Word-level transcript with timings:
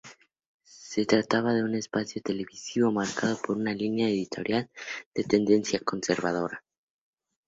Se 0.63 1.05
trataba 1.05 1.53
de 1.53 1.63
un 1.63 1.75
espacio 1.75 2.23
televisivo 2.23 2.91
marcado 2.91 3.39
por 3.39 3.55
una 3.57 3.71
línea 3.75 4.09
editorial 4.09 4.67
de 5.13 5.23
tendencia 5.23 5.79
conservadora. 5.79 6.63